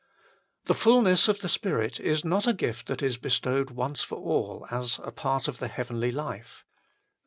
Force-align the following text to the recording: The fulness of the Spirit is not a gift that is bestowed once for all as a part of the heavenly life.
The 0.65 0.73
fulness 0.73 1.27
of 1.27 1.41
the 1.41 1.47
Spirit 1.47 1.99
is 1.99 2.25
not 2.25 2.47
a 2.47 2.53
gift 2.55 2.87
that 2.87 3.03
is 3.03 3.17
bestowed 3.17 3.69
once 3.69 4.01
for 4.01 4.15
all 4.15 4.65
as 4.71 4.99
a 5.03 5.11
part 5.11 5.47
of 5.47 5.59
the 5.59 5.67
heavenly 5.67 6.11
life. 6.11 6.65